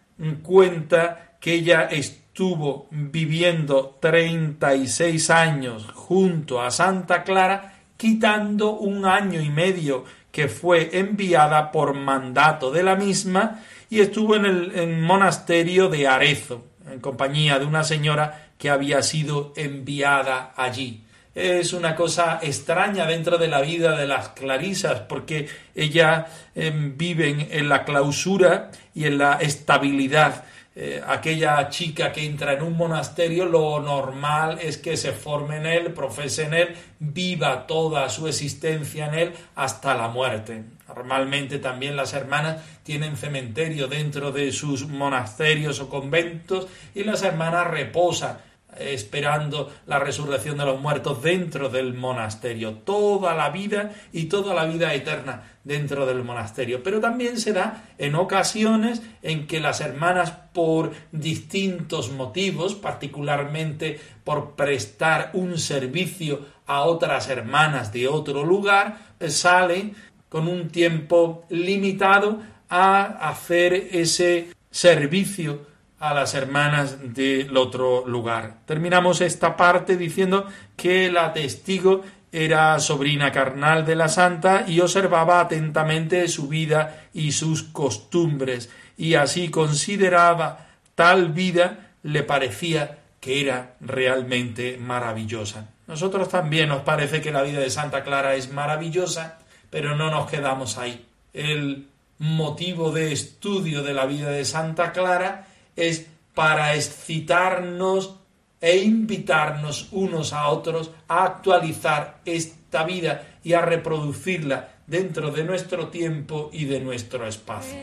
cuenta 0.41 1.35
que 1.39 1.55
ella 1.55 1.83
estuvo 1.83 2.87
viviendo 2.91 3.97
36 3.99 5.29
años 5.29 5.87
junto 5.93 6.61
a 6.61 6.71
Santa 6.71 7.23
Clara, 7.23 7.73
quitando 7.97 8.71
un 8.73 9.05
año 9.05 9.41
y 9.41 9.49
medio 9.49 10.05
que 10.31 10.47
fue 10.47 10.99
enviada 10.99 11.71
por 11.71 11.95
mandato 11.95 12.71
de 12.71 12.83
la 12.83 12.95
misma 12.95 13.63
y 13.89 14.01
estuvo 14.01 14.35
en 14.35 14.45
el 14.45 15.01
monasterio 15.01 15.89
de 15.89 16.07
Arezo, 16.07 16.63
en 16.91 16.99
compañía 16.99 17.59
de 17.59 17.65
una 17.65 17.83
señora 17.83 18.49
que 18.57 18.69
había 18.69 19.01
sido 19.03 19.53
enviada 19.55 20.53
allí. 20.55 21.03
Es 21.35 21.73
una 21.73 21.95
cosa 21.95 22.39
extraña 22.41 23.05
dentro 23.05 23.37
de 23.37 23.47
la 23.47 23.61
vida 23.61 23.95
de 23.95 24.07
las 24.07 24.29
clarisas, 24.29 25.01
porque 25.01 25.47
ellas 25.75 26.25
em, 26.55 26.97
viven 26.97 27.47
en 27.51 27.69
la 27.69 27.85
clausura 27.85 28.71
y 28.95 29.05
en 29.05 29.19
la 29.19 29.33
estabilidad. 29.33 30.45
Eh, 30.75 31.01
aquella 31.05 31.69
chica 31.69 32.11
que 32.11 32.25
entra 32.25 32.53
en 32.53 32.63
un 32.63 32.75
monasterio, 32.75 33.45
lo 33.45 33.79
normal 33.79 34.57
es 34.61 34.77
que 34.77 34.97
se 34.97 35.11
forme 35.11 35.57
en 35.57 35.67
él, 35.67 35.93
profese 35.93 36.45
en 36.45 36.53
él, 36.55 36.75
viva 36.99 37.67
toda 37.67 38.09
su 38.09 38.27
existencia 38.27 39.07
en 39.07 39.13
él 39.13 39.33
hasta 39.55 39.93
la 39.95 40.07
muerte. 40.07 40.63
Normalmente 40.87 41.59
también 41.59 41.95
las 41.95 42.13
hermanas 42.13 42.63
tienen 42.83 43.17
cementerio 43.17 43.87
dentro 43.87 44.31
de 44.31 44.51
sus 44.51 44.87
monasterios 44.87 45.79
o 45.79 45.89
conventos 45.89 46.67
y 46.95 47.03
las 47.03 47.23
hermanas 47.23 47.67
reposan 47.67 48.37
esperando 48.79 49.71
la 49.85 49.99
resurrección 49.99 50.57
de 50.57 50.65
los 50.65 50.79
muertos 50.79 51.21
dentro 51.21 51.69
del 51.69 51.93
monasterio, 51.93 52.75
toda 52.75 53.33
la 53.33 53.49
vida 53.49 53.93
y 54.11 54.25
toda 54.25 54.53
la 54.53 54.65
vida 54.65 54.93
eterna 54.93 55.43
dentro 55.63 56.05
del 56.05 56.23
monasterio. 56.23 56.83
Pero 56.83 56.99
también 56.99 57.39
se 57.39 57.53
da 57.53 57.85
en 57.97 58.15
ocasiones 58.15 59.01
en 59.21 59.47
que 59.47 59.59
las 59.59 59.81
hermanas, 59.81 60.31
por 60.53 60.91
distintos 61.11 62.11
motivos, 62.11 62.75
particularmente 62.75 63.99
por 64.23 64.55
prestar 64.55 65.31
un 65.33 65.57
servicio 65.57 66.45
a 66.65 66.81
otras 66.81 67.29
hermanas 67.29 67.93
de 67.93 68.07
otro 68.07 68.43
lugar, 68.43 69.15
salen 69.27 69.95
con 70.29 70.47
un 70.47 70.69
tiempo 70.69 71.45
limitado 71.49 72.41
a 72.69 73.03
hacer 73.29 73.73
ese 73.91 74.49
servicio 74.69 75.65
a 75.99 76.13
las 76.13 76.35
hermanas 76.35 77.13
del 77.13 77.55
otro 77.57 78.05
lugar. 78.05 78.59
Terminamos 78.65 79.21
esta 79.21 79.55
parte 79.55 79.97
diciendo 79.97 80.45
que 80.75 81.11
la 81.11 81.33
testigo 81.33 82.03
era 82.31 82.79
sobrina 82.79 83.31
carnal 83.31 83.85
de 83.85 83.95
la 83.95 84.09
santa 84.09 84.65
y 84.67 84.79
observaba 84.79 85.39
atentamente 85.39 86.27
su 86.27 86.47
vida 86.47 87.07
y 87.13 87.31
sus 87.31 87.63
costumbres, 87.63 88.69
y 88.97 89.15
así 89.15 89.49
consideraba 89.49 90.67
tal 90.93 91.29
vida 91.29 91.93
le 92.03 92.23
parecía 92.23 92.99
que 93.19 93.41
era 93.41 93.75
realmente 93.79 94.77
maravillosa. 94.77 95.69
Nosotros 95.87 96.29
también 96.29 96.69
nos 96.69 96.81
parece 96.81 97.21
que 97.21 97.31
la 97.31 97.43
vida 97.43 97.59
de 97.59 97.69
Santa 97.69 98.03
Clara 98.03 98.35
es 98.35 98.51
maravillosa, 98.51 99.39
pero 99.69 99.95
no 99.95 100.09
nos 100.09 100.29
quedamos 100.29 100.77
ahí. 100.77 101.05
El 101.33 101.87
motivo 102.19 102.91
de 102.91 103.11
estudio 103.11 103.83
de 103.83 103.93
la 103.93 104.05
vida 104.05 104.29
de 104.29 104.45
Santa 104.45 104.91
Clara 104.91 105.47
es 105.75 106.07
para 106.33 106.75
excitarnos 106.75 108.15
e 108.59 108.77
invitarnos 108.77 109.89
unos 109.91 110.33
a 110.33 110.47
otros 110.49 110.91
a 111.07 111.23
actualizar 111.23 112.21
esta 112.25 112.83
vida 112.83 113.39
y 113.43 113.53
a 113.53 113.61
reproducirla 113.61 114.69
dentro 114.87 115.31
de 115.31 115.43
nuestro 115.43 115.87
tiempo 115.89 116.49
y 116.51 116.65
de 116.65 116.79
nuestro 116.79 117.27
espacio. 117.27 117.77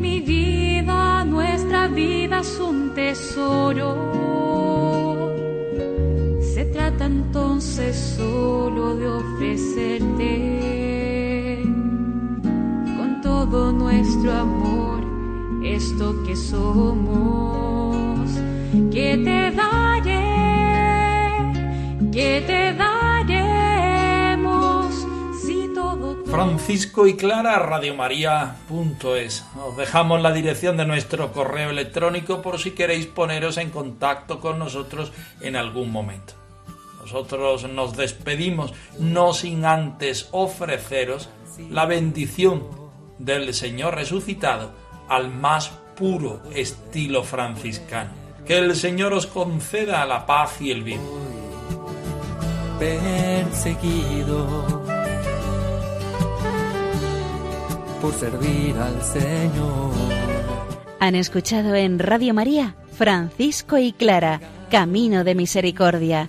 Mi 0.00 0.20
vida, 0.20 1.24
nuestra 1.24 1.88
vida 1.88 2.40
es 2.40 2.58
un 2.58 2.94
tesoro. 2.94 3.94
Se 6.54 6.64
trata 6.66 7.06
entonces 7.58 8.14
solo 8.16 8.94
de 8.94 9.08
ofrecerte 9.08 10.28
con 12.96 13.20
todo 13.20 13.72
nuestro 13.72 14.32
amor 14.32 15.02
esto 15.64 16.22
que 16.24 16.36
somos, 16.36 18.30
que 18.92 19.16
te 19.24 19.50
daré, 19.50 20.22
que 22.12 22.44
te 22.46 22.74
daremos, 22.74 24.14
si 25.42 25.68
todo... 25.74 26.24
Francisco 26.26 27.08
y 27.08 27.16
Clara, 27.16 27.58
radiomaria.es. 27.58 29.44
Os 29.66 29.76
dejamos 29.76 30.22
la 30.22 30.30
dirección 30.30 30.76
de 30.76 30.86
nuestro 30.86 31.32
correo 31.32 31.70
electrónico 31.70 32.40
por 32.40 32.60
si 32.60 32.70
queréis 32.70 33.06
poneros 33.06 33.56
en 33.56 33.70
contacto 33.70 34.38
con 34.38 34.60
nosotros 34.60 35.10
en 35.40 35.56
algún 35.56 35.90
momento. 35.90 36.37
Nosotros 37.10 37.66
nos 37.70 37.96
despedimos 37.96 38.74
no 38.98 39.32
sin 39.32 39.64
antes 39.64 40.28
ofreceros 40.30 41.30
la 41.70 41.86
bendición 41.86 42.64
del 43.18 43.54
Señor 43.54 43.94
resucitado 43.94 44.72
al 45.08 45.32
más 45.32 45.70
puro 45.96 46.42
estilo 46.54 47.24
franciscano. 47.24 48.10
Que 48.46 48.58
el 48.58 48.76
Señor 48.76 49.14
os 49.14 49.26
conceda 49.26 50.04
la 50.04 50.26
paz 50.26 50.60
y 50.60 50.70
el 50.70 50.82
bien. 50.82 51.00
Perseguido 52.78 54.66
por 58.02 58.12
servir 58.12 58.76
al 58.76 59.02
Señor. 59.02 59.92
Han 61.00 61.14
escuchado 61.14 61.74
en 61.74 61.98
Radio 61.98 62.34
María 62.34 62.76
Francisco 62.98 63.78
y 63.78 63.92
Clara, 63.92 64.40
Camino 64.70 65.24
de 65.24 65.34
Misericordia, 65.34 66.28